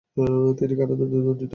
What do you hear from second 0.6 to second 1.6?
কারাদণ্ডে দণ্ডিত হন।